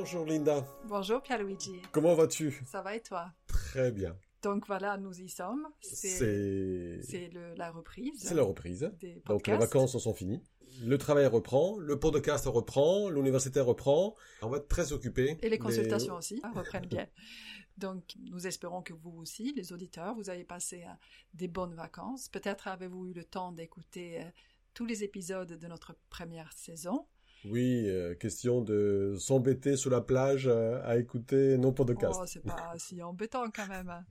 [0.00, 0.66] Bonjour Linda.
[0.86, 1.82] Bonjour Pierluigi.
[1.92, 2.62] Comment vas-tu?
[2.64, 3.34] Ça va et toi?
[3.46, 4.16] Très bien.
[4.42, 5.68] Donc voilà, nous y sommes.
[5.82, 8.18] C'est la reprise.
[8.18, 8.90] C'est la reprise.
[8.98, 10.42] Des Donc les vacances sont finies.
[10.82, 14.16] Le travail reprend, le podcast reprend, l'université reprend.
[14.40, 15.36] On va être très occupés.
[15.42, 17.06] Et les consultations aussi hein, reprennent bien.
[17.76, 20.92] Donc nous espérons que vous aussi, les auditeurs, vous avez passé euh,
[21.34, 22.30] des bonnes vacances.
[22.30, 24.30] Peut-être avez-vous eu le temps d'écouter euh,
[24.72, 27.06] tous les épisodes de notre première saison.
[27.44, 32.20] Oui, euh, question de s'embêter sur la plage à écouter nos podcasts.
[32.22, 34.04] Oh, c'est pas si embêtant quand même.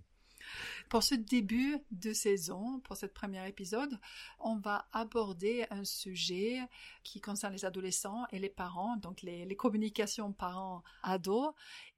[0.89, 3.99] Pour ce début de saison, pour cette première épisode,
[4.39, 6.57] on va aborder un sujet
[7.03, 11.53] qui concerne les adolescents et les parents, donc les, les communications parents-ados.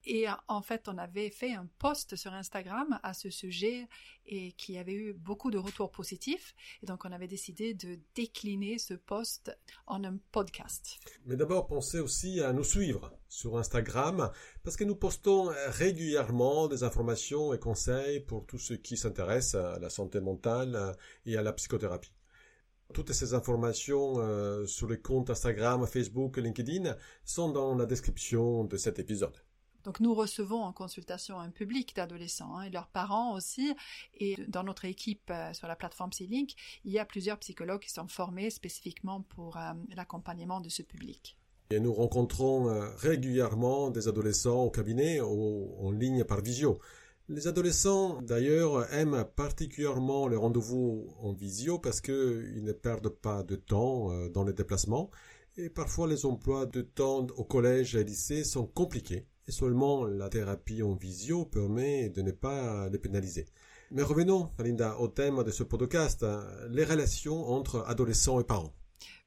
[0.05, 3.87] Et en fait, on avait fait un post sur Instagram à ce sujet
[4.25, 6.55] et qui avait eu beaucoup de retours positifs.
[6.81, 10.97] Et donc, on avait décidé de décliner ce post en un podcast.
[11.25, 14.31] Mais d'abord, pensez aussi à nous suivre sur Instagram
[14.63, 19.79] parce que nous postons régulièrement des informations et conseils pour tous ceux qui s'intéressent à
[19.79, 22.13] la santé mentale et à la psychothérapie.
[22.93, 28.75] Toutes ces informations euh, sur les comptes Instagram, Facebook, LinkedIn sont dans la description de
[28.75, 29.35] cet épisode.
[29.83, 33.73] Donc nous recevons en consultation un public d'adolescents hein, et leurs parents aussi.
[34.19, 36.53] Et dans notre équipe euh, sur la plateforme Psylink,
[36.85, 41.37] il y a plusieurs psychologues qui sont formés spécifiquement pour euh, l'accompagnement de ce public.
[41.71, 46.79] Et nous rencontrons euh, régulièrement des adolescents au cabinet ou en ligne par visio.
[47.29, 53.55] Les adolescents, d'ailleurs, aiment particulièrement les rendez-vous en visio parce qu'ils ne perdent pas de
[53.55, 55.09] temps dans les déplacements.
[55.55, 60.29] Et parfois, les emplois de temps au collège et lycée sont compliqués et seulement la
[60.29, 63.45] thérapie en visio permet de ne pas les pénaliser.
[63.91, 66.25] Mais revenons, Linda, au thème de ce podcast,
[66.69, 68.73] les relations entre adolescents et parents.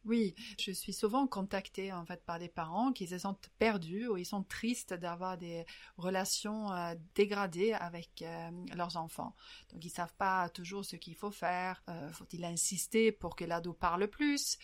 [0.07, 4.19] Oui, je suis souvent contactée en fait par des parents qui se sentent perdus ou
[4.19, 5.65] ils sont tristes d'avoir des
[5.97, 9.35] relations euh, dégradées avec euh, leurs enfants.
[9.73, 11.83] Donc ils savent pas toujours ce qu'il faut faire.
[11.89, 14.59] Euh, faut-il insister pour que l'ado parle plus?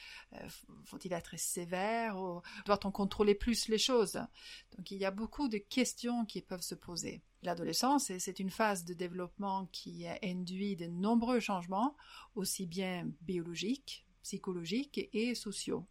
[0.85, 4.21] Faut-il être sévère ou doit-on contrôler plus les choses?
[4.77, 7.23] Donc il y a beaucoup de questions qui peuvent se poser.
[7.43, 11.97] L'adolescence, c'est une phase de développement qui induit de nombreux changements,
[12.35, 15.87] aussi bien biologiques, psychologiques et sociaux.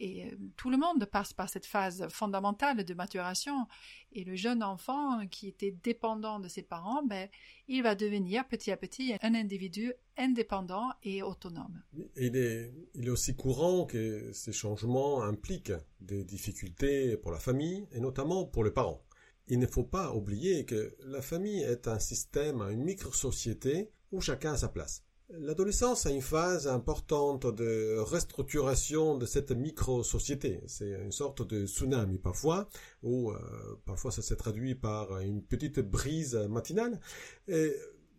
[0.00, 3.66] Et euh, tout le monde passe par cette phase fondamentale de maturation.
[4.12, 7.28] Et le jeune enfant qui était dépendant de ses parents, ben,
[7.68, 11.82] il va devenir petit à petit un individu indépendant et autonome.
[12.16, 17.86] Il est, il est aussi courant que ces changements impliquent des difficultés pour la famille
[17.92, 19.04] et notamment pour les parents.
[19.48, 24.52] Il ne faut pas oublier que la famille est un système, une micro-société où chacun
[24.52, 25.04] a sa place.
[25.38, 30.60] L'adolescence a une phase importante de restructuration de cette micro-société.
[30.66, 32.68] C'est une sorte de tsunami parfois,
[33.04, 33.38] ou euh,
[33.84, 37.00] parfois ça s'est traduit par une petite brise matinale.
[37.46, 37.76] Et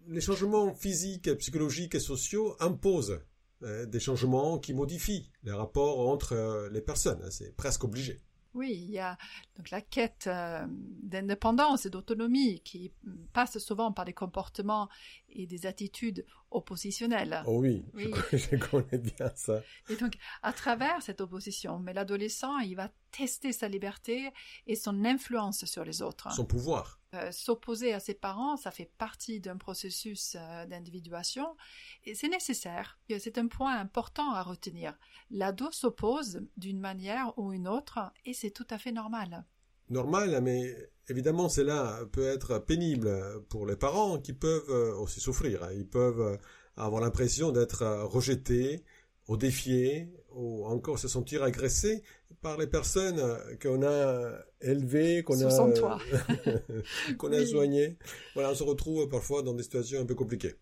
[0.08, 3.20] les changements physiques, psychologiques et sociaux imposent
[3.64, 7.22] euh, des changements qui modifient les rapports entre euh, les personnes.
[7.30, 8.22] C'est presque obligé.
[8.54, 9.18] Oui, il y a
[9.58, 12.92] donc la quête euh, d'indépendance et d'autonomie qui
[13.34, 14.90] passe souvent par des comportements
[15.30, 17.44] et des attitudes oppositionnelles.
[17.48, 18.12] Oh oui, oui.
[18.34, 19.62] Je, connais bien ça.
[19.90, 20.14] Et donc,
[20.44, 24.30] à travers cette opposition, mais l'adolescent, il va tester sa liberté
[24.68, 26.32] et son influence sur les autres.
[26.34, 27.01] Son pouvoir.
[27.14, 31.58] Euh, s'opposer à ses parents, ça fait partie d'un processus euh, d'individuation
[32.06, 33.00] et c'est nécessaire.
[33.20, 34.98] C'est un point important à retenir.
[35.30, 39.44] L'ado s'oppose d'une manière ou une autre et c'est tout à fait normal.
[39.90, 40.74] Normal, mais
[41.10, 43.12] évidemment cela peut être pénible
[43.50, 45.70] pour les parents qui peuvent euh, aussi souffrir.
[45.74, 46.40] Ils peuvent
[46.78, 48.86] avoir l'impression d'être rejetés,
[49.28, 52.04] au défier, ou encore se sentir agressé
[52.42, 53.22] par les personnes
[53.62, 55.50] qu'on a élevées, qu'on a,
[57.18, 57.98] qu'on a soignées.
[58.34, 60.56] Voilà, on se retrouve parfois dans des situations un peu compliquées.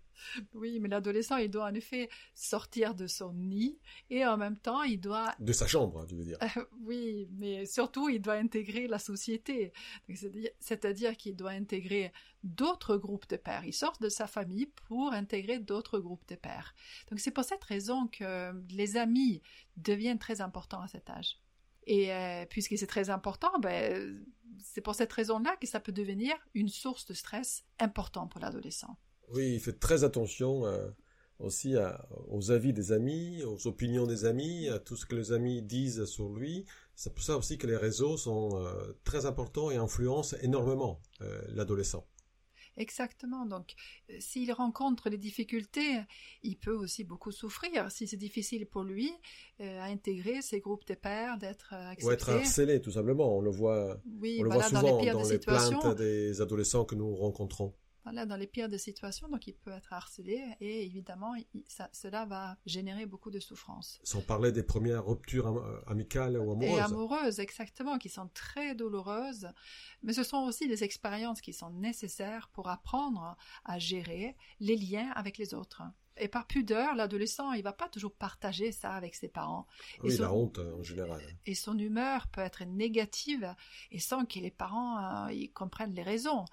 [0.54, 3.80] Oui, mais l'adolescent, il doit en effet sortir de son nid
[4.10, 5.34] et en même temps, il doit...
[5.40, 6.38] De sa chambre, tu veux dire.
[6.82, 9.72] oui, mais surtout, il doit intégrer la société.
[10.60, 12.12] C'est-à-dire qu'il doit intégrer
[12.44, 13.66] d'autres groupes de pères.
[13.66, 16.76] Il sort de sa famille pour intégrer d'autres groupes de pères.
[17.10, 19.42] Donc c'est pour cette raison que les amis
[19.78, 21.40] deviennent très importants à cet âge.
[21.90, 24.24] Et euh, puisque c'est très important, ben,
[24.64, 28.96] c'est pour cette raison-là que ça peut devenir une source de stress important pour l'adolescent.
[29.30, 30.88] Oui, il fait très attention euh,
[31.40, 31.76] aussi
[32.28, 36.06] aux avis des amis, aux opinions des amis, à tout ce que les amis disent
[36.06, 36.66] sur lui.
[36.94, 41.02] C'est pour ça aussi que les réseaux sont euh, très importants et influencent énormément
[41.48, 42.06] l'adolescent.
[42.80, 43.46] Exactement.
[43.46, 43.74] Donc,
[44.10, 46.00] euh, s'il rencontre des difficultés,
[46.42, 47.92] il peut aussi beaucoup souffrir.
[47.92, 49.12] Si c'est difficile pour lui
[49.60, 52.06] euh, à intégrer ces groupes de pairs, d'être accepté.
[52.06, 53.38] Ou être harcelé, tout simplement.
[53.38, 56.86] On le voit, oui, on le voit souvent dans les, dans les plaintes des adolescents
[56.86, 57.76] que nous rencontrons
[58.12, 61.34] dans les pires des situations, donc il peut être harcelé et évidemment
[61.92, 64.00] cela va générer beaucoup de souffrance.
[64.04, 66.78] Sans parler des premières ruptures euh, amicales ou amoureuses.
[66.78, 69.48] Et amoureuses, exactement, qui sont très douloureuses,
[70.04, 75.12] mais ce sont aussi des expériences qui sont nécessaires pour apprendre à gérer les liens
[75.16, 75.84] avec les autres.
[76.20, 79.68] Et par pudeur, l'adolescent, il va pas toujours partager ça avec ses parents.
[80.04, 81.22] Oui, la honte en général.
[81.46, 83.56] Et son humeur peut être négative
[83.92, 86.46] et sans que les parents euh, comprennent les raisons.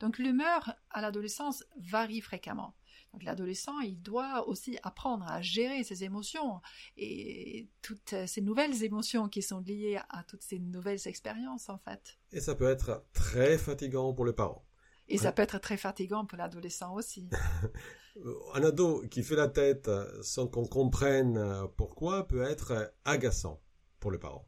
[0.00, 2.74] Donc l'humeur à l'adolescence varie fréquemment.
[3.14, 6.60] Donc l'adolescent, il doit aussi apprendre à gérer ses émotions
[6.96, 12.18] et toutes ces nouvelles émotions qui sont liées à toutes ces nouvelles expériences en fait.
[12.32, 14.63] Et ça peut être très fatigant pour les parents.
[15.08, 17.28] Et ça peut être très fatigant pour l'adolescent aussi.
[18.54, 19.90] Un ado qui fait la tête
[20.22, 23.60] sans qu'on comprenne pourquoi peut être agaçant
[23.98, 24.46] pour les parents.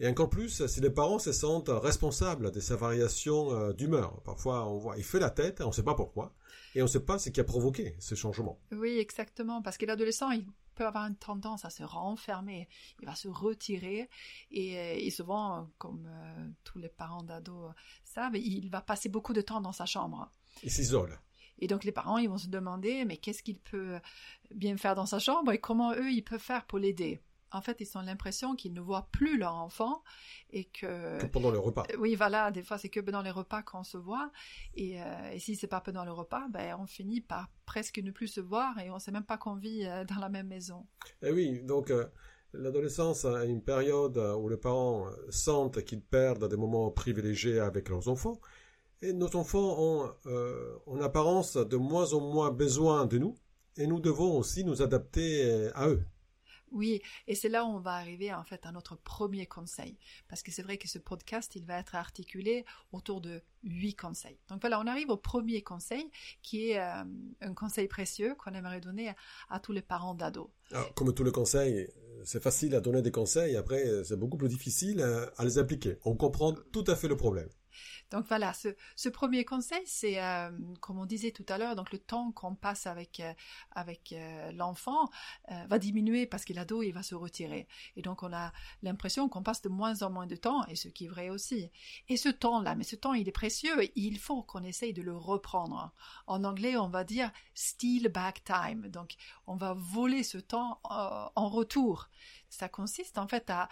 [0.00, 4.22] Et encore plus si les parents se sentent responsables de sa variation euh, d'humeur.
[4.22, 6.34] Parfois, on voit, il fait la tête, on ne sait pas pourquoi,
[6.74, 8.58] et on ne sait pas ce qui a provoqué ce changement.
[8.72, 10.46] Oui, exactement, parce que l'adolescent, il
[10.80, 12.66] peut avoir une tendance à se renfermer,
[13.00, 14.08] il va se retirer,
[14.50, 19.42] et, euh, souvent, comme euh, tous les parents d'ados savent, il va passer beaucoup de
[19.42, 20.30] temps dans sa chambre.
[20.62, 21.20] Il s'isole.
[21.58, 24.00] Et donc les parents, ils vont se demander, mais qu'est-ce qu'il peut
[24.54, 27.20] bien faire dans sa chambre et comment eux, ils peuvent faire pour l'aider?
[27.52, 30.02] En fait, ils ont l'impression qu'ils ne voient plus leur enfant
[30.50, 31.24] et que...
[31.26, 31.84] pendant le repas.
[31.90, 34.30] Euh, oui, voilà, des fois c'est que pendant les repas qu'on se voit.
[34.74, 38.10] Et, euh, et si c'est pas pendant le repas, ben, on finit par presque ne
[38.10, 40.86] plus se voir et on sait même pas qu'on vit euh, dans la même maison.
[41.22, 41.92] Et eh oui, donc
[42.52, 48.08] l'adolescence est une période où les parents sentent qu'ils perdent des moments privilégiés avec leurs
[48.08, 48.40] enfants.
[49.02, 50.12] Et nos enfants ont
[50.86, 53.34] en apparence de moins en moins besoin de nous.
[53.76, 56.04] Et nous devons aussi nous adapter à eux.
[56.72, 60.42] Oui, et c'est là où on va arriver en fait à notre premier conseil, parce
[60.42, 64.38] que c'est vrai que ce podcast, il va être articulé autour de huit conseils.
[64.48, 66.10] Donc voilà, on arrive au premier conseil,
[66.42, 67.04] qui est euh,
[67.40, 69.12] un conseil précieux qu'on aimerait donner
[69.48, 70.48] à, tous les parents d'ados.
[70.94, 71.88] Comme tous les conseils,
[72.24, 75.02] c'est facile à donner des conseils, après c'est beaucoup plus difficile
[75.36, 75.98] à les appliquer.
[76.04, 77.48] On comprend tout à fait le problème.
[78.10, 80.50] Donc voilà, ce, premier conseil, c'est euh,
[80.80, 83.32] comme on disait tout à l'heure, donc le temps qu'on passe avec euh,
[83.72, 85.10] avec euh, l'enfant
[85.68, 88.52] va diminuer parce que l'ado il va se retirer et donc on a
[88.82, 91.70] l'impression qu'on passe de moins en moins de temps et ce qui est vrai aussi.
[92.08, 95.16] Et ce temps-là, mais ce temps il est précieux, il faut qu'on essaye de le
[95.16, 95.92] reprendre.
[96.26, 98.88] En anglais, on va dire steal back time.
[98.88, 102.08] Donc on va voler ce temps en retour.
[102.48, 103.68] Ça consiste en fait à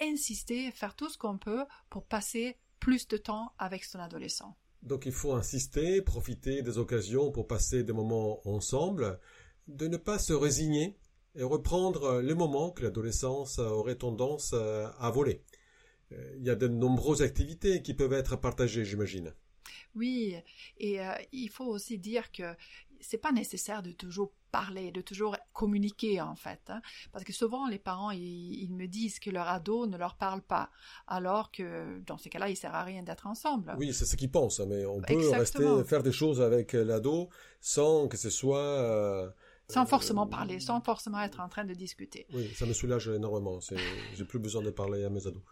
[0.00, 4.56] insister, faire tout ce qu'on peut pour passer plus de temps avec son adolescent.
[4.84, 9.18] Donc il faut insister, profiter des occasions pour passer des moments ensemble,
[9.66, 10.96] de ne pas se résigner
[11.34, 15.42] et reprendre les moments que l'adolescence aurait tendance à voler.
[16.12, 19.34] Euh, il y a de nombreuses activités qui peuvent être partagées, j'imagine.
[19.96, 20.36] Oui,
[20.78, 22.54] et euh, il faut aussi dire que
[23.00, 26.80] c'est pas nécessaire de toujours parler, de toujours communiquer en fait, hein.
[27.12, 30.70] parce que souvent les parents ils, me disent que leur ado ne leur parle pas,
[31.06, 33.74] alors que dans ces cas-là il sert à rien d'être ensemble.
[33.78, 37.28] Oui, c'est ce qu'ils pensent, hein, mais on peut rester faire des choses avec l'ado
[37.60, 39.28] sans que ce soit euh,
[39.68, 42.26] sans forcément parler, sans forcément être en train de discuter.
[42.32, 43.58] Oui, ça me soulage énormément.
[44.14, 45.42] J'ai plus besoin de parler à mes ados.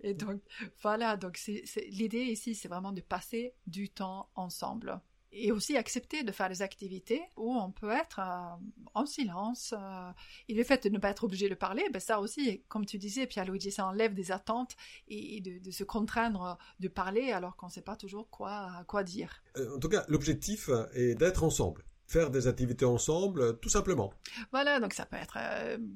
[0.00, 0.40] Et donc,
[0.82, 1.40] voilà, donc
[1.88, 5.00] l'idée ici, c'est vraiment de passer du temps ensemble
[5.36, 9.74] et aussi accepter de faire des activités où on peut être euh, en silence.
[9.76, 10.10] Euh,
[10.48, 12.98] et le fait de ne pas être obligé de parler, ben ça aussi, comme tu
[12.98, 14.76] disais, Pierre-Luigi, ça enlève des attentes
[15.08, 19.42] et, de, se contraindre de parler alors qu'on ne sait pas toujours quoi, quoi dire.
[19.58, 24.12] Euh, en tout cas, l'objectif est d'être ensemble faire des activités ensemble, tout simplement.
[24.52, 25.36] Voilà, donc ça peut être,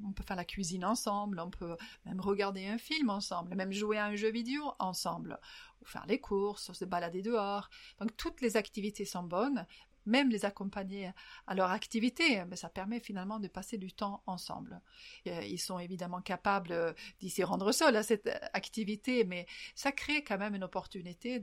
[0.05, 3.97] on peut faire la cuisine ensemble, on peut même regarder un film ensemble, même jouer
[3.97, 5.39] à un jeu vidéo ensemble
[5.85, 7.71] faire les courses, se balader dehors.
[8.01, 9.67] Donc toutes les activités sont bonnes,
[10.07, 11.11] même les accompagner
[11.47, 14.81] à leur activité, mais ça permet finalement de passer du temps ensemble.
[15.27, 20.25] Euh, ils sont évidemment capables d'y s'y rendre seuls à cette activité, mais ça crée
[20.25, 21.41] quand même une opportunité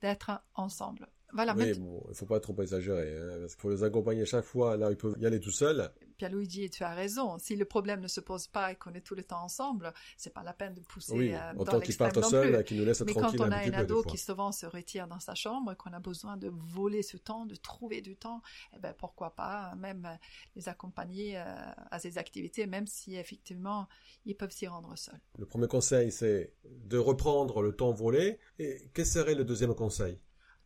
[0.00, 1.08] d'être ensemble.
[1.36, 4.44] Voilà, oui, bon, il faut pas trop exagérer, hein, parce qu'il faut les accompagner chaque
[4.44, 5.90] fois, là ils peuvent y aller tout seuls.
[6.16, 7.38] Pierre-Luigi, tu as raison.
[7.38, 10.32] Si le problème ne se pose pas et qu'on est tout le temps ensemble, c'est
[10.32, 13.12] pas la peine de pousser oui, euh, autant qu'il parte seul, qu'il nous laisse Mais
[13.12, 16.00] quand on a un ado qui souvent se retire dans sa chambre et qu'on a
[16.00, 18.40] besoin de voler ce temps, de trouver du temps,
[18.74, 20.08] eh ben pourquoi pas même
[20.54, 21.44] les accompagner euh,
[21.90, 23.88] à ces activités, même si effectivement
[24.24, 25.20] ils peuvent s'y rendre seuls.
[25.38, 28.38] Le premier conseil, c'est de reprendre le temps volé.
[28.58, 30.18] Et quel serait le deuxième conseil?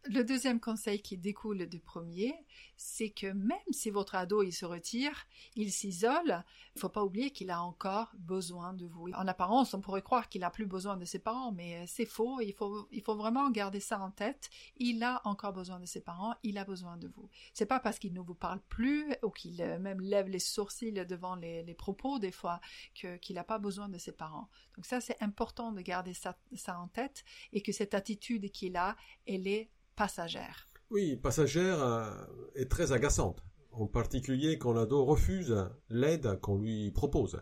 [0.05, 2.35] Le deuxième conseil qui découle du premier,
[2.79, 5.27] c'est que même si votre ado il se retire,
[5.57, 6.43] il s'isole,
[6.75, 9.11] il faut pas oublier qu'il a encore besoin de vous.
[9.11, 12.41] En apparence, on pourrait croire qu'il a plus besoin de ses parents, mais c'est faux.
[12.41, 14.49] Il faut, il faut vraiment garder ça en tête.
[14.79, 17.29] Il a encore besoin de ses parents, il a besoin de vous.
[17.53, 20.93] C'est pas parce qu'il ne vous parle plus ou qu'il euh, même lève les sourcils
[20.93, 22.61] devant les, propos des fois
[22.95, 24.49] qu'il n'a pas besoin de ses parents.
[24.77, 28.77] Donc ça, c'est important de garder ça, ça en tête et que cette attitude qu'il
[28.77, 30.71] a, elle est passagère.
[30.91, 32.11] Oui, passagère euh,
[32.57, 35.57] est très agaçante, en particulier quand l'ado refuse
[35.89, 37.41] l'aide qu'on lui propose.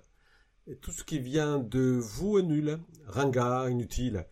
[0.67, 4.26] Et tout ce qui vient de vous est nul, ringard, inutile.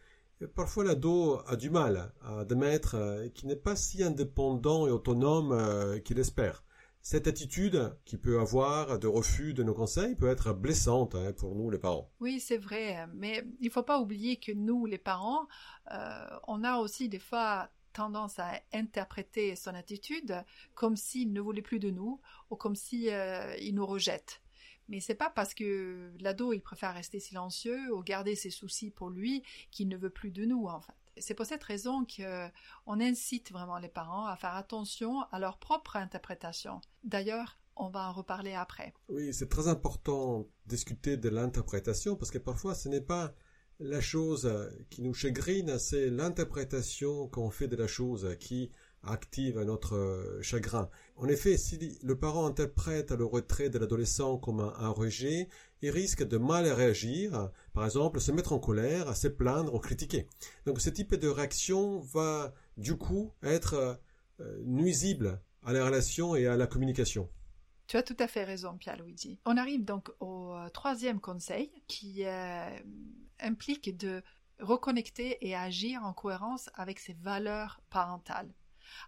[0.54, 5.52] parfois l'ado a du mal à admettre euh, qu'il n'est pas si indépendant et autonome
[5.52, 6.62] euh, qu'il espère.
[7.00, 11.54] Cette attitude qu'il peut avoir de refus de nos conseils peut être blessante hein, pour
[11.54, 12.12] nous les parents.
[12.20, 15.46] Oui, c'est vrai, mais il ne faut pas oublier que nous les parents,
[16.48, 21.78] on a aussi des fois tendance à interpréter son attitude comme s'il ne voulait plus
[21.78, 24.42] de nous ou comme s'il euh, nous rejette.
[24.88, 29.08] Mais c'est pas parce que l'ado il préfère rester silencieux ou garder ses soucis pour
[29.08, 30.92] lui qu'il ne veut plus de nous en fait.
[31.18, 35.96] C'est pour cette raison qu'on incite vraiment les parents à faire attention à leur propre
[35.96, 36.82] interprétation.
[37.04, 38.92] D'ailleurs, on va en reparler après.
[39.08, 43.34] Oui, c'est très important de discuter de l'interprétation parce que parfois ce n'est pas
[43.78, 44.50] la chose
[44.90, 48.70] qui nous chagrine, c'est l'interprétation qu'on fait de la chose qui
[49.02, 50.90] active notre chagrin.
[51.16, 55.48] En effet, si le parent interprète le retrait de l'adolescent comme un, rejet,
[55.82, 60.26] il risque de mal réagir, par exemple se mettre en colère, se plaindre ou critiquer.
[60.64, 64.00] Donc ce type de réaction va du coup être
[64.40, 67.28] euh, nuisible à la relation et à la communication.
[67.86, 69.38] Tu as tout à fait raison, Pierre Luigi.
[69.44, 72.68] On arrive donc au euh, troisième conseil qui euh,
[73.40, 74.22] implique de
[74.60, 78.52] reconnecter et agir en cohérence avec ses valeurs parentales.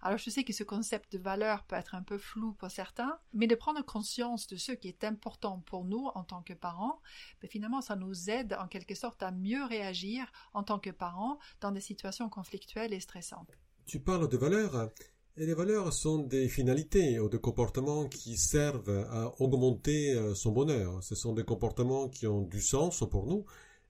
[0.02, 3.18] Alors je sais que ce concept de valeur peut être un peu flou pour certains,
[3.32, 7.00] mais de prendre conscience de ce qui est important pour nous en tant que parents,
[7.40, 11.38] ben, finalement ça nous aide en quelque sorte à mieux réagir en tant que parents
[11.60, 13.56] dans des situations conflictuelles et stressantes.
[13.86, 14.90] Tu parles de valeurs
[15.36, 20.50] et les valeurs sont des finalités ou des comportements qui servent à augmenter euh, son
[20.50, 21.00] bonheur.
[21.00, 23.44] Ce sont des comportements qui ont du sens pour nous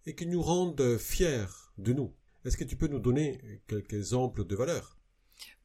[0.09, 1.45] et qui nous rendent fiers
[1.77, 2.15] de nous.
[2.45, 4.97] Est-ce que tu peux nous donner quelques exemples de valeurs?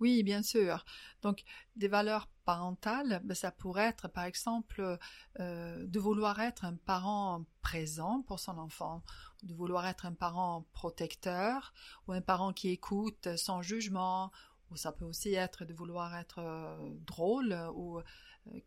[0.02, 0.84] Oui, bien sûr.
[1.22, 1.44] Donc,
[1.78, 4.98] des valeurs parentales, ben, ça pourrait être, par exemple,
[5.40, 9.02] euh, de vouloir être un parent présent pour son enfant,
[9.44, 11.74] de vouloir être un parent protecteur,
[12.08, 14.30] ou un parent qui écoute sans jugement,
[14.72, 18.04] ou ça peut aussi être de vouloir être euh, drôle ou euh,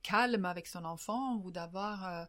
[0.03, 2.29] calme avec son enfant, ou d'avoir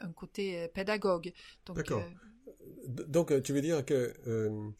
[0.00, 1.32] un côté pédagogue.
[1.74, 2.02] D'accord.
[2.02, 4.70] Euh, donc, tu veux dire que euh,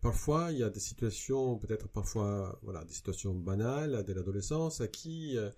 [0.00, 5.36] parfois il y a des situations, peut-être parfois voilà, des situations banales de l'adolescence qui
[5.36, 5.50] euh,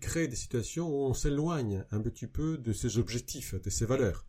[0.00, 4.24] créent des situations où on s'éloigne un petit peu de ses objectifs, de ses valeurs.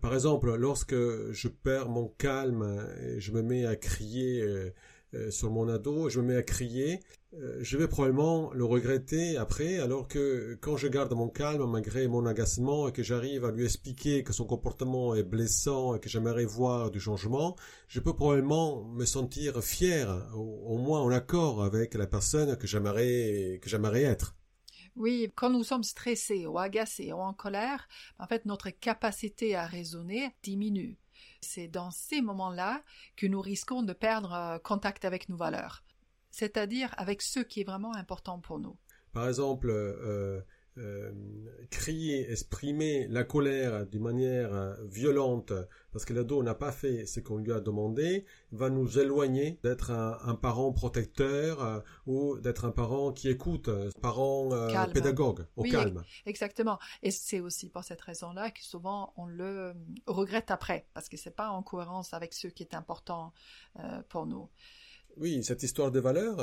[0.00, 0.96] par exemple, lorsque
[1.32, 4.72] je perds mon calme et je me mets à crier
[5.14, 7.00] euh, sur mon ado, je me mets à crier, euh,
[7.32, 12.24] je vais probablement le regretter après, alors que quand je garde mon calme malgré mon
[12.24, 16.46] agacement et que j'arrive à lui expliquer que son comportement est blessant et que j'aimerais
[16.46, 17.54] voir du changement,
[17.86, 23.58] je peux probablement me sentir fier, au, moins en accord avec la personne que j'aimerais
[23.60, 24.34] que j'aimerais être.
[24.96, 29.66] Oui, quand nous sommes stressés ou agacés ou en colère, en fait notre capacité à
[29.66, 30.98] raisonner diminue.
[31.40, 32.82] C'est dans ces moments-là
[33.16, 35.84] que nous risquons de perdre euh, contact avec nos valeurs,
[36.38, 38.76] c'est-à-dire avec ce qui est vraiment important pour nous.
[39.12, 40.40] Par exemple, euh,
[40.78, 41.10] euh,
[41.70, 45.52] crier, exprimer la colère d'une manière euh, violente
[45.90, 49.90] parce que l'ado n'a pas fait ce qu'on lui a demandé, va nous éloigner d'être
[49.90, 54.50] un, parent protecteur euh, ou d'être un parent qui écoute, un parent
[54.92, 56.04] pédagogue, au calme.
[56.26, 56.78] Exactement.
[57.02, 59.74] Et c'est aussi pour cette raison-là que souvent on le
[60.06, 63.32] regrette après parce que c'est pas en cohérence avec ce qui est important
[64.08, 64.48] pour nous.
[65.20, 66.36] Oui, cette histoire de valeurs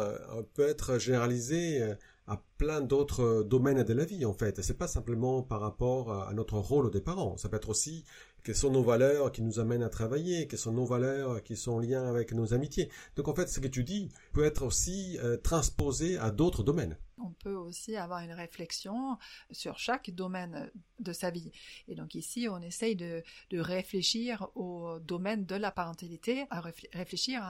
[0.53, 1.96] peut être généralisée
[2.27, 4.62] à plein d'autres euh, domaines de la vie en fait.
[4.62, 7.38] C'est pas simplement par rapport à notre rôle des parents.
[7.38, 8.05] Ça peut être aussi
[8.46, 11.74] quelles sont nos valeurs qui nous amènent à travailler, quelles sont nos valeurs qui sont
[11.74, 12.89] en lien avec nos amitiés.
[13.15, 16.96] Donc en fait, ce que tu dis peut être aussi euh, transposé à d'autres domaines.
[17.17, 19.17] On peut aussi avoir une réflexion
[19.50, 21.51] sur chaque domaine de sa vie.
[21.88, 26.62] Et donc ici, on essaye de, réfléchir au domaine de la parentalité, à
[26.94, 27.41] réfléchir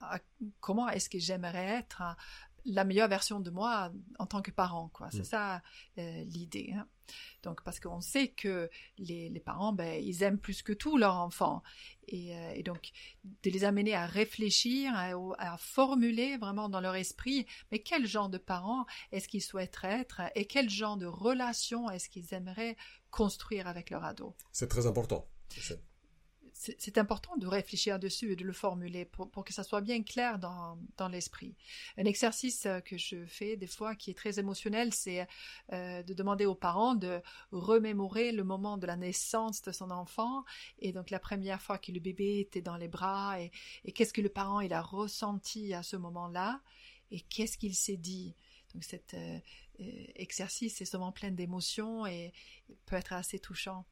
[0.00, 0.18] à,
[0.60, 2.02] comment est-ce que j'aimerais être
[2.64, 5.10] la meilleure version de moi en tant que parent, quoi.
[5.10, 5.24] C'est mm.
[5.24, 5.62] ça
[5.98, 6.72] euh, l'idée.
[6.76, 6.86] Hein.
[7.42, 11.62] Donc, parce qu'on sait que les, parents, ben, ils aiment plus que tout leur enfant.
[12.08, 12.92] Et, euh, donc,
[13.42, 18.38] de les amener à réfléchir, à, formuler vraiment dans leur esprit, mais quel genre de
[18.38, 22.76] parents est-ce qu'ils souhaiteraient être et quel genre de relation est-ce qu'ils aimeraient
[23.10, 24.34] construire avec leur ado?
[24.52, 25.28] C'est très important
[26.78, 30.38] c'est important de réfléchir dessus et de le formuler pour, que ça soit bien clair
[30.38, 31.56] dans, l'esprit.
[31.96, 35.26] Un exercice euh, que je fais des fois qui est très émotionnel, c'est
[35.72, 40.44] euh, de demander aux parents de remémorer le moment de la naissance de son enfant
[40.78, 43.50] et donc la première fois que le bébé était dans les bras et,
[43.92, 46.60] qu'est-ce que le parent il a ressenti à ce moment-là
[47.10, 48.36] et qu'est-ce qu'il s'est dit.
[48.72, 49.38] Donc cet euh,
[50.14, 52.32] exercice est souvent plein d'émotions et
[52.86, 53.84] peut être assez touchant.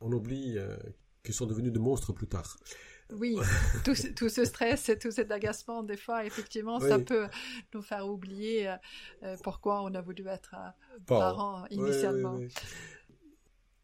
[0.00, 0.58] On oublie
[1.22, 2.56] qui sont devenus des monstres plus tard.
[3.12, 3.36] Oui,
[3.84, 7.26] tout, ce stress et tout cet agacement, des fois, effectivement, ça peut
[7.74, 8.76] nous faire oublier euh,
[9.22, 12.40] euh, pourquoi on a voulu être euh, parents initialement.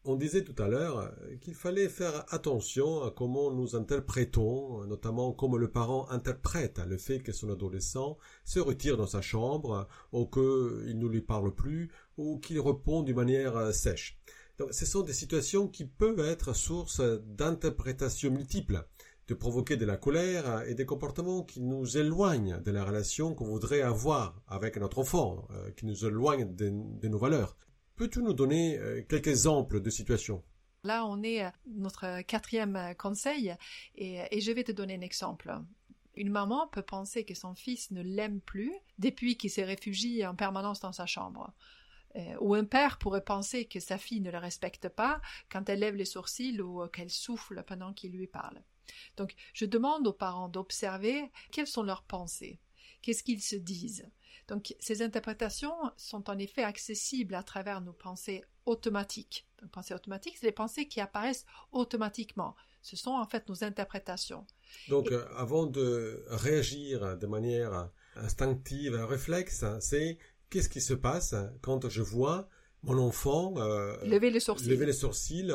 [0.05, 5.57] on disait tout à l'heure qu'il fallait faire attention à comment nous interprétons, notamment comment
[5.57, 10.97] le parent interprète le fait que son adolescent se retire dans sa chambre, ou qu'il
[10.97, 14.19] ne lui parle plus, ou qu'il répond d'une manière sèche
[14.71, 18.85] ce sont des situations qui peuvent être source d'interprétations multiples,
[19.27, 23.45] de provoquer de la colère et des comportements qui nous éloignent de la relation qu'on
[23.45, 27.55] voudrait avoir avec notre enfant, euh, qui nous éloignent de, nos valeurs.
[27.95, 30.43] Peux-tu nous donner euh, quelques exemples de situations?
[30.83, 33.53] Là, on est à notre quatrième conseil
[33.95, 35.53] et je vais te donner un exemple.
[36.15, 40.35] Une maman peut penser que son fils ne l'aime plus depuis qu'il s'est réfugié en
[40.35, 41.53] permanence dans sa chambre.
[42.15, 45.79] Euh, ou un père pourrait penser que sa fille ne le respecte pas quand elle
[45.79, 48.61] lève les sourcils ou qu'elle souffle pendant qu'il lui parle.
[49.17, 52.59] Donc, je demande aux parents d'observer quelles sont leurs pensées,
[53.01, 54.09] qu'est-ce qu'ils se disent.
[54.47, 59.47] Donc, ces interprétations sont en effet accessibles à travers nos pensées automatiques.
[59.61, 62.55] Donc, pensées automatiques, c'est les pensées qui apparaissent automatiquement.
[62.81, 64.47] Ce sont en fait nos interprétations.
[64.87, 70.17] Donc, euh, avant de réagir de manière instinctive, un réflexe, c'est
[70.49, 72.49] qu'est-ce qui se passe quand je vois
[72.83, 75.51] mon enfant euh, lever les sourcils, lever les sourcils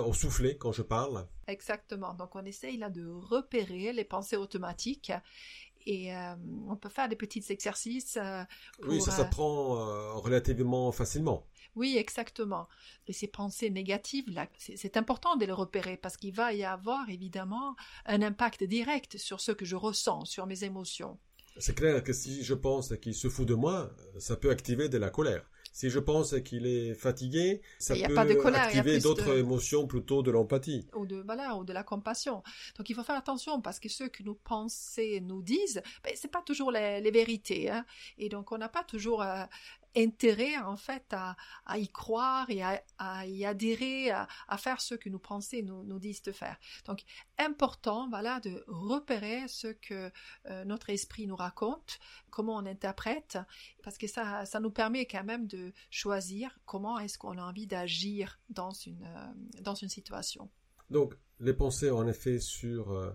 [0.58, 1.26] quand je parle?
[1.46, 2.14] Exactement.
[2.14, 5.12] Donc on essaye là de repérer les pensées automatiques
[5.86, 6.34] et euh,
[6.68, 8.18] on peut faire des petits exercices.
[8.20, 8.42] Euh,
[8.86, 11.46] oui, ça s'apprend relativement facilement.
[11.76, 12.68] Oui, exactement.
[13.08, 17.08] Et ces pensées négatives, là, c'est important de les repérer parce qu'il va y avoir
[17.10, 17.74] évidemment
[18.06, 21.18] un impact direct sur ce que je ressens, sur mes émotions.
[21.58, 24.98] C'est clair que si je pense qu'il se fout de moi, ça peut activer de
[24.98, 25.48] la colère.
[25.74, 30.86] Si je pense qu'il est fatigué, ça peut activer d'autres émotions plutôt de l'empathie.
[30.94, 32.44] Ou de, voilà, ou de la compassion.
[32.78, 36.30] Donc il faut faire attention parce que ce que nos pensées nous disent, ben, c'est
[36.30, 37.70] pas toujours les, vérités.
[37.70, 37.84] Hein.
[38.18, 39.44] Et donc on n'a pas toujours euh,
[39.96, 41.36] intérêt en fait à,
[41.78, 44.26] y croire et à, y adhérer, à,
[44.58, 46.58] faire ce que nos pensées nous, disent de faire.
[46.86, 47.04] Donc
[47.38, 50.10] important voilà de repérer ce que
[50.46, 51.98] euh, notre esprit nous raconte,
[52.30, 53.38] comment on interprète,
[53.82, 57.66] parce que ça, ça nous permet quand même de choisir comment est-ce qu'on a envie
[57.66, 60.50] d'agir dans une, euh, dans une situation.
[60.90, 63.12] Donc les pensées en effet sur euh,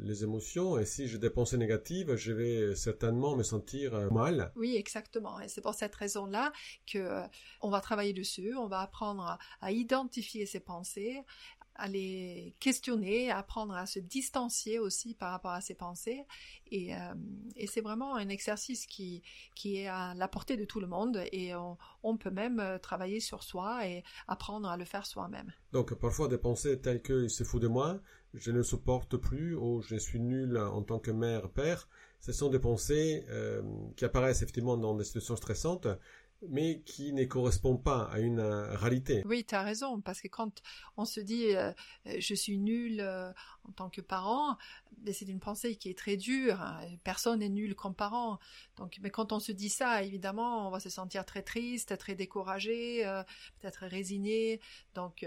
[0.00, 4.52] les émotions et si j'ai des pensées négatives, je vais certainement me sentir euh, mal.
[4.56, 5.40] Oui, exactement.
[5.40, 6.52] Et c'est pour cette raison-là
[6.86, 7.22] que euh,
[7.60, 11.22] on va travailler dessus, on va apprendre à identifier ces pensées,
[11.78, 16.24] à les questionner, apprendre à se distancier aussi par rapport à ses pensées.
[16.70, 17.14] Et, euh,
[17.56, 19.22] et c'est vraiment un exercice qui,
[19.54, 22.78] qui est à la portée de tout le monde et on, on, peut même euh,
[22.78, 25.52] travailler sur soi et apprendre à le faire soi-même.
[25.72, 28.00] Donc parfois des pensées telles que il se fout de moi,
[28.34, 31.88] je ne supporte plus ou je suis nul en tant que mère, père,
[32.20, 33.62] ce sont des pensées euh,
[33.96, 35.86] qui apparaissent effectivement dans des situations stressantes
[36.48, 39.22] mais qui ne correspond pas à une euh, réalité.
[39.26, 40.62] Oui, tu as raison, parce que quand
[40.96, 41.72] on se dit euh,
[42.06, 43.00] euh, je suis nul
[43.64, 44.56] en tant que parent,
[44.98, 46.60] ben, c'est une pensée qui est très dure.
[46.60, 46.80] Hein.
[47.04, 48.38] Personne n'est nul comme parent.
[48.76, 52.14] Donc, mais quand on se dit ça, évidemment, on va se sentir très triste, très
[52.14, 53.02] découragé,
[53.60, 54.60] peut-être résigné.
[54.94, 55.26] Donc,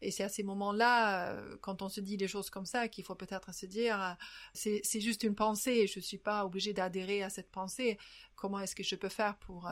[0.00, 3.14] et c'est à ces moments-là, quand on se dit des choses comme ça, qu'il faut
[3.14, 4.16] peut-être se dire
[4.54, 5.86] c'est juste une pensée.
[5.86, 7.98] Je ne suis pas obligé d'adhérer à cette pensée
[8.40, 9.70] comment est-ce que je peux faire pour euh,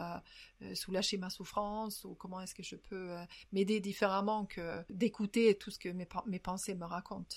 [0.63, 5.57] euh, soulager ma souffrance ou comment est-ce que je peux euh, m'aider différemment que d'écouter
[5.57, 7.37] tout ce que mes, pensées me racontent.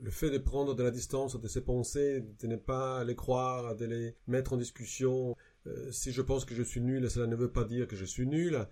[0.00, 3.74] Le fait de prendre de la distance de ces pensées, de ne pas les croire,
[3.74, 5.34] de les mettre en discussion,
[5.90, 8.26] si je pense que je suis nul, cela ne veut pas dire que je suis
[8.26, 8.68] nul.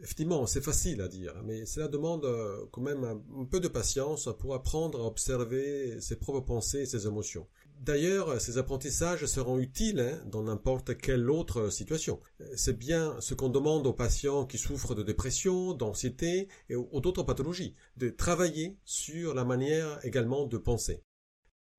[0.00, 2.24] Effectivement, c'est facile à dire, mais cela demande
[2.70, 7.06] quand même un, peu de patience pour apprendre à observer ses propres pensées et ses
[7.06, 7.48] émotions.
[7.80, 12.20] D'ailleurs, ces apprentissages seront utiles hein, dans n'importe quelle autre situation.
[12.56, 17.22] C'est bien ce qu'on demande aux patients qui souffrent de dépression, d'anxiété et ou d'autres
[17.22, 21.04] pathologies, de travailler sur la manière également de penser.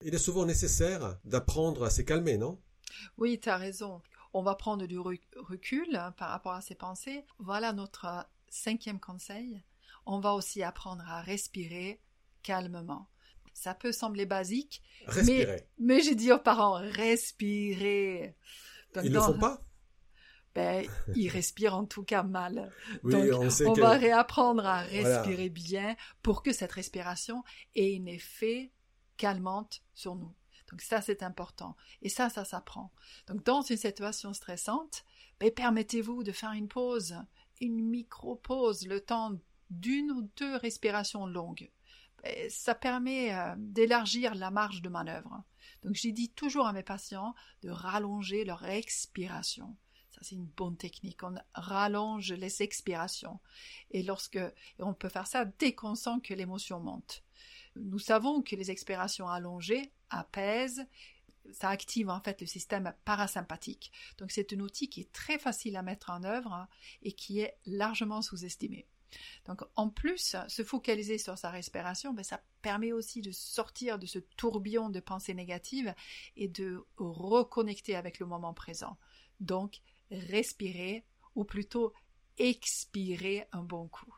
[0.04, 2.62] Il est souvent nécessaire d'apprendre à se calmer, non?
[3.18, 4.02] Oui, tu as raison.
[4.34, 7.26] On va prendre du recul hein, par rapport à ces pensées.
[7.40, 9.62] Voilà notre cinquième conseil.
[10.06, 12.02] On va aussi apprendre à respirer
[12.42, 13.10] calmement.
[13.54, 14.82] Ça peut sembler basique,
[15.26, 18.36] mais, mais j'ai dit aux parents, respirez.
[18.96, 19.62] Ils ne le font pas?
[20.56, 20.86] Ben,
[21.16, 22.72] ils respirent en tout cas mal.
[23.04, 23.26] Donc,
[23.66, 27.44] on, va réapprendre à respirer bien pour que cette respiration
[27.76, 28.72] ait un effet
[29.18, 30.34] calmante sur nous.
[30.72, 31.76] Donc ça, c'est important.
[32.02, 32.92] Et ça, ça s'apprend.
[33.28, 35.04] Donc dans une situation stressante,
[35.40, 37.16] ben, permettez-vous de faire une pause,
[37.60, 39.34] une micro-pause, le temps
[39.70, 41.72] d'une ou deux respirations longues.
[42.24, 45.44] Ben, ça permet euh, d'élargir la marge de manœuvre.
[45.84, 49.76] Donc j'ai dit toujours à mes patients de rallonger leur expiration.
[50.12, 51.24] Ça, c'est une bonne technique.
[51.24, 53.40] On rallonge les expirations.
[53.92, 54.40] Et lorsque,
[54.80, 57.24] on peut faire ça dès qu'on sent que l'émotion monte.
[57.76, 60.86] Nous savons que les expirations allongées apaisent,
[61.52, 63.92] ça active en fait le système parasympathique.
[64.18, 66.68] Donc c'est un outil qui est très facile à mettre en œuvre
[67.02, 68.88] et qui est largement sous-estimé.
[69.46, 74.06] Donc en plus, se focaliser sur sa respiration, ben, ça permet aussi de sortir de
[74.06, 75.94] ce tourbillon de pensées négatives
[76.36, 78.98] et de reconnecter avec le moment présent.
[79.40, 81.94] Donc respirer ou plutôt
[82.38, 84.14] expirer un bon coup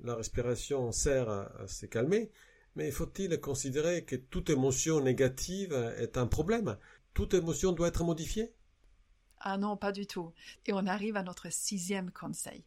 [0.00, 2.30] la respiration sert à, se calmer,
[2.76, 6.76] mais faut-il considérer que toute émotion négative est un problème?
[7.14, 8.52] Toute émotion doit être modifiée?
[9.40, 10.32] Ah non, pas du tout.
[10.66, 12.64] Et on arrive à notre sixième conseil.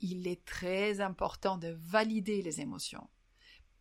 [0.00, 3.08] Il est très important de valider les émotions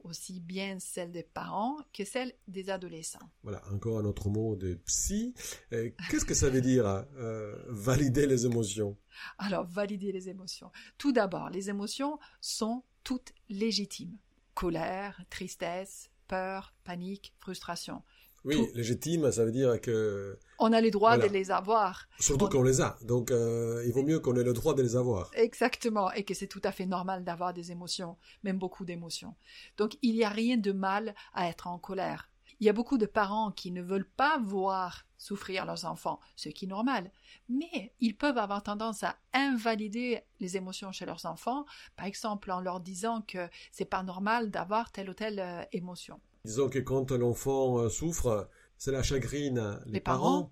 [0.04, 3.30] aussi bien celles des parents que celles des adolescents.
[3.44, 5.34] Voilà, encore un autre mot de psy.
[5.74, 8.98] Euh, qu'est-ce que ça veut dire, euh, valider les émotions?
[9.38, 10.72] Alors, valider les émotions.
[10.98, 14.18] Tout d'abord, les émotions sont toutes légitimes.
[14.54, 18.04] Colère, tristesse, peur, panique, frustration.
[18.46, 20.38] Oui, légitime, ça veut dire que...
[20.60, 22.08] On a le droit de les avoir.
[22.20, 22.98] Surtout qu'on les a.
[23.04, 25.30] Donc, euh, il vaut mieux qu'on ait le droit de les avoir.
[25.34, 26.12] Exactement.
[26.14, 29.36] Et que c'est tout à fait normal d'avoir des émotions, même beaucoup d'émotions.
[29.78, 32.30] Donc, il n'y a rien de mal à être en colère.
[32.60, 36.50] Il y a beaucoup de parents qui ne veulent pas voir souffrir leurs enfants, ce
[36.50, 37.12] qui est normal.
[37.48, 42.60] Mais ils peuvent avoir tendance à invalider les émotions chez leurs enfants, par exemple en
[42.60, 46.20] leur disant que c'est pas normal d'avoir telle ou telle euh, émotion.
[46.46, 50.52] Disons que quand l'enfant euh, souffre, cela chagrine les, parents.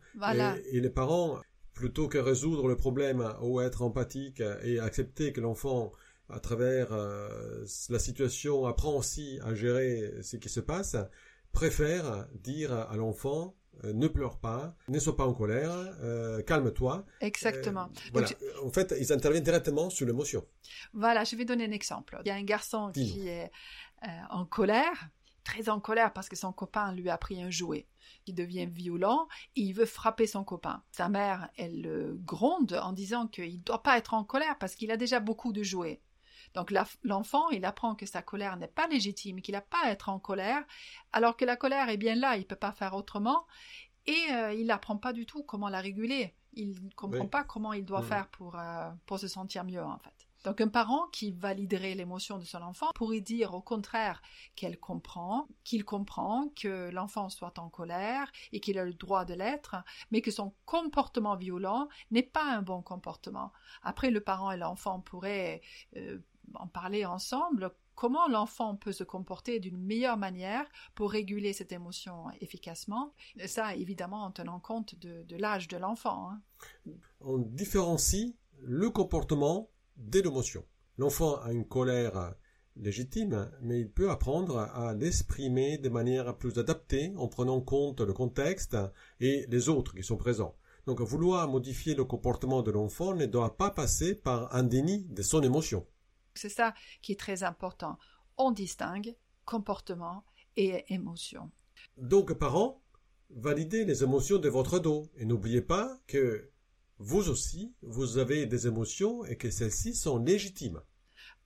[0.72, 1.40] et, les parents,
[1.74, 5.94] plutôt que résoudre le problème ou être empathique et accepter que l'enfant,
[6.30, 10.98] à travers euh, la situation, apprend aussi à gérer ce qui se passe,
[11.54, 15.74] préfèrent dire à l'enfant euh, ne pleure pas, ne sois pas en colère,
[16.46, 17.06] calme-toi.
[17.22, 17.90] Exactement.
[18.62, 20.46] En fait, ils interviennent directement sur l'émotion.
[20.92, 22.20] Voilà, je vais donner un exemple.
[22.26, 23.50] Il y a un garçon qui est
[24.30, 25.10] en colère
[25.48, 27.88] très en colère parce que son copain lui a pris un jouet.
[28.26, 30.84] Il devient violent et il veut frapper son copain.
[30.92, 34.76] Sa mère, elle le gronde en disant qu'il ne doit pas être en colère parce
[34.76, 36.02] qu'il a déjà beaucoup de jouets.
[36.54, 40.10] Donc l'enfant, il apprend que sa colère n'est pas légitime, qu'il n'a pas à être
[40.10, 40.64] en colère,
[41.14, 43.46] alors que la colère est bien là, il ne peut pas faire autrement,
[44.06, 46.36] et euh, il n'apprend pas du tout comment la réguler.
[46.54, 50.00] Il ne comprend pas comment il doit faire pour, euh, pour se sentir mieux, en
[50.00, 50.27] fait.
[50.48, 54.22] Donc un parent qui validerait l'émotion de son enfant pourrait dire au contraire
[54.56, 59.34] qu'elle comprend, qu'il comprend que l'enfant soit en colère et qu'il a le droit de
[59.34, 59.76] l'être,
[60.10, 63.52] mais que son comportement violent n'est pas un bon comportement.
[63.84, 65.60] Après, le parent et l'enfant pourraient
[65.98, 66.20] euh,
[66.54, 72.32] en parler ensemble comment l'enfant peut se comporter d'une meilleure manière pour réguler cette émotion
[72.40, 73.14] efficacement?
[73.48, 76.32] ça, évidemment, en tenant compte de, l'âge de l'enfant.
[76.32, 76.42] Hein.
[77.20, 80.64] On différencie le comportement dès l'émotion.
[80.98, 82.36] L'enfant a une colère
[82.76, 88.02] légitime, mais il peut apprendre à l'exprimer de manière plus adaptée en prenant en compte
[88.02, 88.78] le contexte
[89.20, 90.56] et les autres qui sont présents.
[90.86, 95.22] Donc vouloir modifier le comportement de l'enfant ne doit pas passer par un déni de
[95.22, 95.86] son émotion.
[96.34, 97.98] C'est ça qui est très important.
[98.38, 100.24] On distingue comportement
[100.56, 101.52] et émotion.
[101.98, 102.82] Donc parents,
[103.30, 106.50] validez les émotions de votre dos et n'oubliez pas que
[107.00, 110.82] vous aussi, vous avez des émotions et que celles-ci sont légitimes.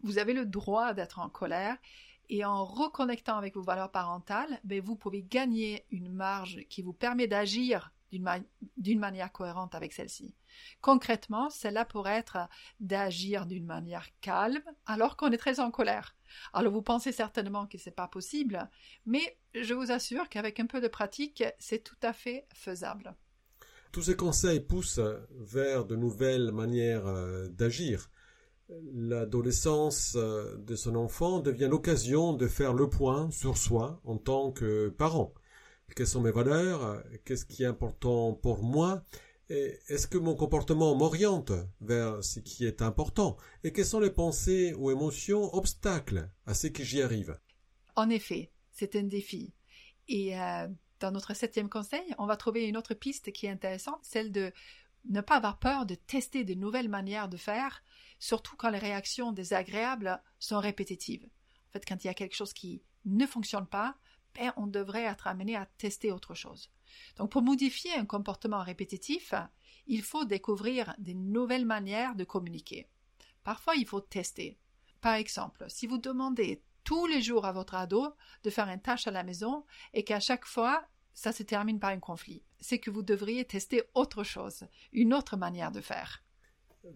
[0.02, 1.78] Vous avez le droit d'être en colère
[2.30, 6.94] et en reconnectant avec vos valeurs parentales, ben, vous pouvez gagner une marge qui vous
[6.94, 7.92] permet d'agir
[8.78, 10.34] d'une manière cohérente avec celle-ci.
[10.82, 16.16] Concrètement, cela pourrait être d'agir d'une manière calme alors qu'on est très en colère.
[16.54, 18.70] Alors vous pensez certainement que c'est pas possible,
[19.06, 23.16] mais je vous assure qu'avec un peu de pratique, c'est tout à fait faisable.
[23.92, 25.02] Tous ces conseils poussent
[25.32, 28.10] vers de nouvelles manières euh, d'agir.
[28.94, 34.52] L'adolescence euh, de son enfant devient l'occasion de faire le point sur soi en tant
[34.52, 35.34] que parent.
[35.94, 37.04] Quelles sont mes valeurs?
[37.26, 39.04] Qu'est-ce qui est important pour moi?
[39.50, 41.52] Est-ce que mon comportement m'oriente
[41.82, 43.36] vers ce qui est important?
[43.66, 47.38] Et quelles sont les pensées ou émotions obstacles à ce que j'y arrive?
[47.98, 49.54] En effet, c'est un défi.
[50.08, 50.68] Et euh,
[51.02, 54.54] dans notre septième conseil, on va trouver une autre piste qui est intéressante, celle de
[55.10, 57.84] ne pas avoir peur de tester de nouvelles manières de faire,
[58.20, 61.26] surtout quand les réactions désagréables sont répétitives.
[61.26, 63.96] En fait, quand il y a quelque chose qui ne fonctionne pas,
[64.36, 66.70] ben, on devrait être amené à tester autre chose.
[67.18, 69.34] Donc pour modifier un comportement répétitif,
[69.88, 72.88] il faut découvrir des nouvelles manières de communiquer.
[73.44, 74.60] Parfois, il faut tester.
[75.02, 79.08] Par exemple, si vous demandez tous les jours à votre ado de faire une tâche
[79.08, 82.92] à la maison et qu'à chaque fois, ça se termine par un conflit, c'est que
[82.92, 86.24] vous devriez tester autre chose, une autre manière de faire.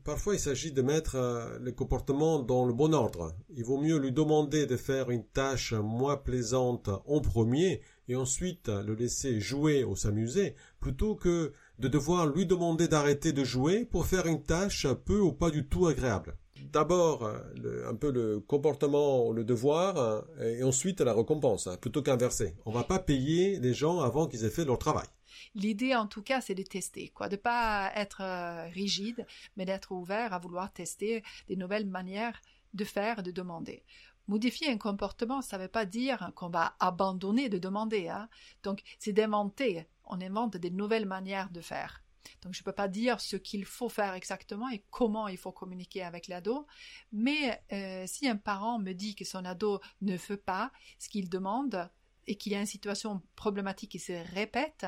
[0.03, 3.35] Parfois, il s'agit de mettre euh, le comportement dans le bon ordre.
[3.49, 8.69] Il vaut mieux lui demander de faire une tâche moins plaisante en premier et ensuite
[8.69, 14.07] le laisser jouer ou s'amuser, plutôt que de devoir lui demander d'arrêter de jouer pour
[14.07, 16.35] faire une tâche peu ou pas du tout agréable.
[16.71, 22.01] D'abord, euh, un peu le comportement, le devoir, euh, et ensuite la récompense, hein, plutôt
[22.01, 22.55] qu'inverser.
[22.65, 25.07] On va pas payer les gens avant qu'ils aient fait leur travail.
[25.53, 29.25] L'idée, en tout cas, c'est de tester, quoi, de pas être euh, rigide,
[29.57, 32.41] mais d'être ouvert à vouloir tester des nouvelles manières
[32.73, 33.83] de faire, de demander.
[34.27, 38.07] Modifier un comportement, ça ne veut pas dire qu'on va abandonner de demander.
[38.07, 38.27] Hein.
[38.63, 39.85] Donc, c'est d'inventer.
[40.05, 42.01] On invente des nouvelles manières de faire.
[42.41, 45.51] Donc, je ne peux pas dire ce qu'il faut faire exactement et comment il faut
[45.51, 46.67] communiquer avec l'ado.
[47.11, 51.29] Mais euh, si un parent me dit que son ado ne fait pas ce qu'il
[51.29, 51.89] demande,
[52.27, 54.85] et qu'il y a une situation problématique qui se répète,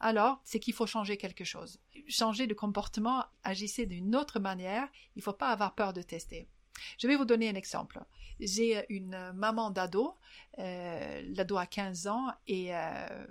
[0.00, 1.80] alors c'est qu'il faut changer quelque chose.
[2.08, 6.48] Changer de comportement, agissez d'une autre manière, il ne faut pas avoir peur de tester.
[6.98, 8.00] Je vais vous donner un exemple.
[8.40, 10.16] J'ai une maman d'ado,
[10.58, 13.26] euh, l'ado a 15 ans, et euh,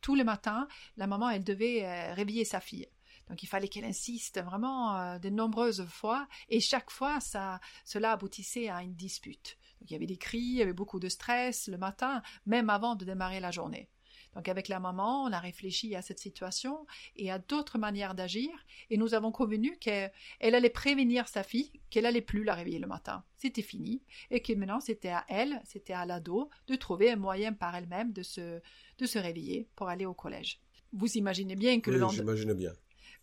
[0.00, 2.88] tous les matins, la maman, elle devait réveiller sa fille.
[3.28, 8.68] Donc il fallait qu'elle insiste vraiment de nombreuses fois, et chaque fois, ça, cela aboutissait
[8.68, 11.78] à une dispute il y avait des cris, il y avait beaucoup de stress le
[11.78, 13.88] matin, même avant de démarrer la journée.
[14.34, 18.50] Donc avec la maman, on a réfléchi à cette situation et à d'autres manières d'agir
[18.90, 20.10] et nous avons convenu qu'elle
[20.40, 23.22] allait prévenir sa fille qu'elle allait plus la réveiller le matin.
[23.36, 27.52] C'était fini et que maintenant c'était à elle, c'était à l'ado de trouver un moyen
[27.52, 28.60] par elle-même de se,
[28.98, 30.60] de se réveiller pour aller au collège.
[30.92, 32.34] Vous imaginez bien que oui, le lendemain...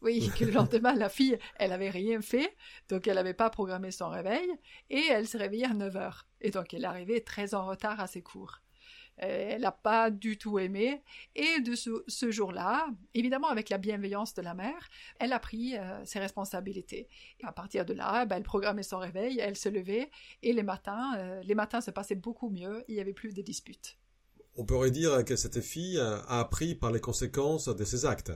[0.01, 2.55] Oui, que le lendemain, la fille, elle avait rien fait,
[2.89, 4.49] donc elle n'avait pas programmé son réveil,
[4.89, 6.27] et elle se réveillait à 9 heures.
[6.41, 8.61] Et donc elle arrivait très en retard à ses cours.
[9.23, 11.03] Euh, elle n'a pas du tout aimé,
[11.35, 16.03] et de ce, jour-là, évidemment avec la bienveillance de la mère, elle a pris euh,
[16.05, 17.07] ses responsabilités.
[17.39, 20.09] Et à partir de là, ben, elle programmait son réveil, elle se levait,
[20.41, 23.41] et les matins, euh, les matins se passaient beaucoup mieux, il y avait plus de
[23.41, 23.97] disputes.
[24.55, 28.33] On pourrait dire que cette fille a appris par les conséquences de ses actes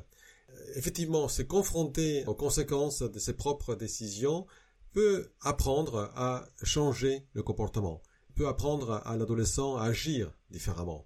[0.76, 4.46] effectivement, se confronter aux conséquences de ses propres décisions
[4.92, 8.02] peut apprendre à changer le comportement,
[8.36, 11.06] peut apprendre à l'adolescent à agir différemment.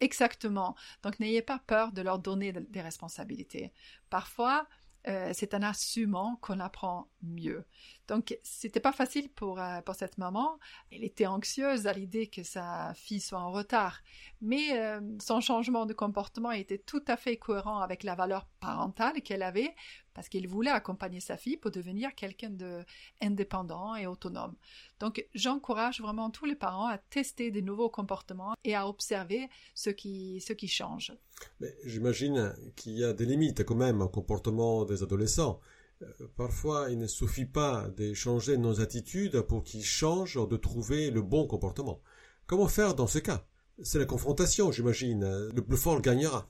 [0.00, 0.74] Exactement.
[1.02, 3.72] Donc n'ayez pas peur de leur donner des responsabilités.
[4.10, 4.66] Parfois,
[5.08, 7.64] euh, c'est en assumant qu'on apprend mieux.
[8.08, 10.58] Donc, c'était pas facile pour, euh, pour cette maman.
[10.90, 14.00] Elle était anxieuse à l'idée que sa fille soit en retard.
[14.40, 19.22] Mais euh, son changement de comportement était tout à fait cohérent avec la valeur parentale
[19.22, 19.74] qu'elle avait,
[20.16, 24.54] parce qu'elle voulait accompagner sa fille pour devenir quelqu'un d'indépendant et autonome.
[24.98, 29.90] Donc, j'encourage vraiment tous les parents à tester des nouveaux comportements et à observer ce
[29.90, 31.12] qui, ce qui change.
[31.60, 35.60] Mais j'imagine qu'il y a des limites quand même au comportement des adolescents.
[36.00, 41.10] Euh, parfois, il ne suffit pas de changer nos attitudes pour qu'ils changent de trouver
[41.10, 42.00] le bon comportement.
[42.46, 43.46] Comment faire dans ce cas?
[43.82, 45.50] C'est la confrontation, j'imagine.
[45.54, 46.48] Le plus fort gagnera.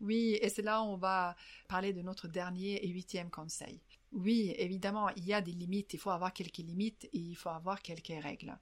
[0.00, 1.36] Oui, et c'est là où on va
[1.68, 3.80] parler de notre dernier et huitième conseil.
[4.12, 7.48] Oui, évidemment, il y a des limites, il faut avoir quelques limites et il faut
[7.48, 8.58] avoir quelques règles.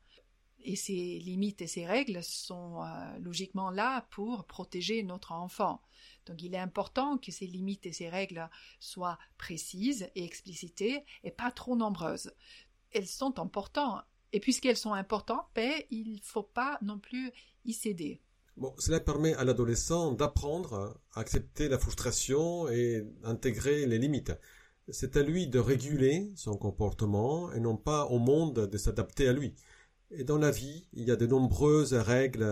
[0.65, 5.83] Et ces limites et ces règles sont euh, logiquement là pour protéger notre enfant.
[6.27, 11.33] Donc il est important que ces limites et ces règles soient précises et explicitées et
[11.33, 12.33] pas trop nombreuses.
[12.93, 14.03] Elles sont importantes.
[14.33, 17.33] Et puisqu'elles sont importantes, ben, il ne faut pas non plus
[17.65, 18.21] y céder.
[18.57, 24.33] Bon, cela permet à l'adolescent d'apprendre à accepter la frustration et intégrer les limites.
[24.89, 29.33] C'est à lui de réguler son comportement et non pas au monde de s'adapter à
[29.33, 29.55] lui.
[30.11, 32.47] Et dans la vie, il y a de nombreuses règles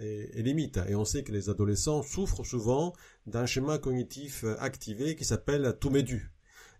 [0.00, 0.78] et, limites.
[0.88, 2.92] Et on sait que les adolescents souffrent souvent
[3.26, 6.30] d'un schéma cognitif activé qui s'appelle tout médu.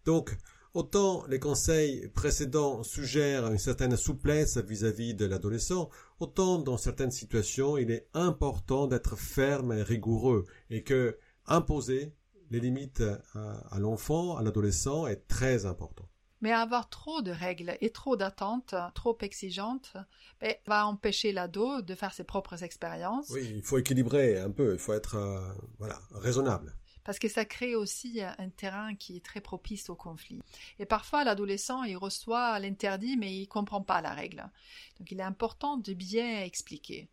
[0.05, 0.37] Donc,
[0.77, 5.89] Autant les conseils précédents suggèrent une certaine souplesse vis-à-vis de l'adolescent,
[6.21, 12.13] autant dans certaines situations il est important d'être ferme et rigoureux et que imposer
[12.51, 16.11] les limites à, l'enfant, à l'adolescent est très important.
[16.43, 19.97] Mais avoir trop de règles et trop d'attentes, trop exigeantes,
[20.43, 23.31] ben, va empêcher l'ado de faire ses propres expériences.
[23.31, 25.41] Oui, il faut équilibrer un peu, il faut être euh,
[25.79, 30.41] voilà, raisonnable parce que ça crée aussi un terrain qui est très propice au conflit.
[30.81, 34.45] Et parfois, l'adolescent, il reçoit l'interdit, mais il comprend pas la règle.
[34.99, 37.09] Donc, il est important de bien expliquer.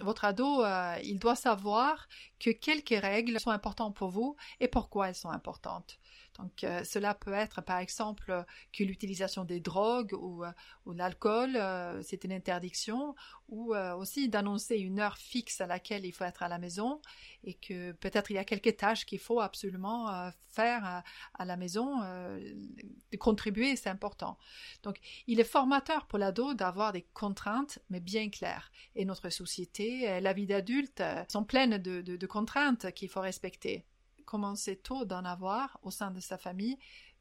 [0.00, 2.08] Votre ado, euh, il doit savoir
[2.38, 5.98] que quelques règles sont importantes pour vous et pourquoi elles sont importantes.
[6.38, 10.52] Donc, euh, cela peut être, par exemple, que l'utilisation des drogues ou, euh,
[10.86, 13.14] l'alcool, euh, c'est une interdiction,
[13.48, 17.00] ou aussi d'annoncer une heure fixe à laquelle il faut être à la maison
[17.44, 21.02] et que peut-être il y a quelques tâches qu'il faut absolument faire
[21.34, 24.36] à, la maison, de contribuer, c'est important.
[24.82, 28.70] Donc, il est formateur pour l'ado d'avoir des contraintes, mais bien claires.
[28.94, 33.86] Et notre société, la vie d'adulte, sont pleines de contraintes qu'il faut respecter
[34.28, 36.76] commencer tôt d'en avoir au sein de sa famille,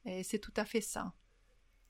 [0.05, 1.13] et c'est tout à fait sain.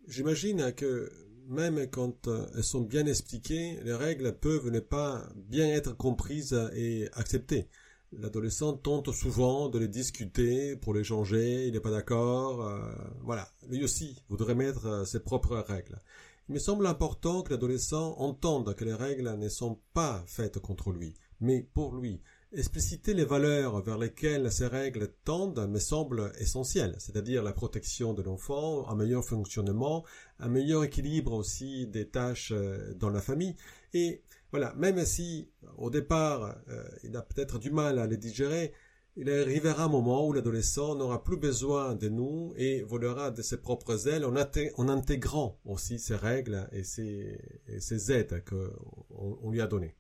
[0.07, 1.11] J'imagine que
[1.47, 6.59] même quand euh, elles sont bien expliquées, les règles peuvent ne pas bien être comprises
[6.75, 7.67] et acceptées.
[8.11, 12.79] L'adolescent tente souvent de les discuter pour les changer, il n'est pas d'accord, euh,
[13.23, 13.49] voilà.
[13.69, 15.99] Lui aussi voudrait mettre euh, ses propres règles.
[16.47, 20.91] Il me semble important que l'adolescent entende que les règles ne sont pas faites contre
[20.91, 22.21] lui, mais pour lui.
[22.53, 28.21] Expliciter les valeurs vers lesquelles ces règles tendent me semble essentiel, c'est-à-dire la protection de
[28.21, 30.05] l'enfant, un meilleur fonctionnement,
[30.39, 33.57] un meilleur équilibre aussi des tâches euh, dans la famille.
[33.93, 38.71] Et voilà, même si au départ euh, il a peut-être du mal à les digérer,
[39.17, 43.57] il arrivera un moment où l'adolescent n'aura plus besoin de nous et volera de ses
[43.57, 49.95] propres ailes en, intégrant aussi ces règles et ces, aides qu'on lui a données.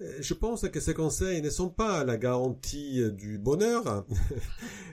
[0.00, 4.06] Euh, je pense que ces conseils ne sont pas la garantie du bonheur,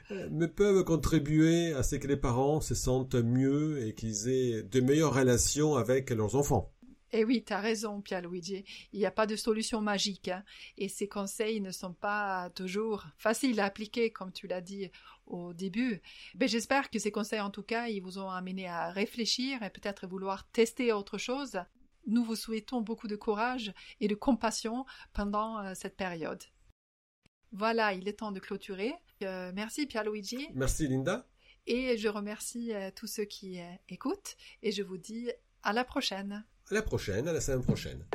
[0.32, 4.82] mais peuvent contribuer à ce que les parents se sentent mieux et qu'ils aient de
[4.82, 6.72] meilleures relations avec leurs enfants.
[7.18, 8.66] Eh oui, tu as raison, Pierre-Luigi.
[8.92, 10.28] Il n'y a pas de solution magique.
[10.28, 10.44] Hein.
[10.78, 14.92] Et ces conseils ne sont pas toujours faciles à appliquer, comme tu l'as dit
[15.26, 16.02] au début.
[16.38, 19.70] Mais j'espère que ces conseils, en tout cas, ils vous ont amené à réfléchir et
[19.70, 21.60] peut-être vouloir tester autre chose
[22.06, 26.44] nous vous souhaitons beaucoup de courage et de compassion pendant euh, cette période.
[27.52, 28.94] Voilà, il est temps de clôturer.
[29.24, 30.48] Euh, merci Pierre-Luigi.
[30.54, 31.28] Merci Linda.
[31.68, 35.32] Et je remercie euh, tous ceux qui écoutent et je vous dis
[35.64, 36.46] à la prochaine.
[36.70, 38.06] À la prochaine, à la semaine prochaine.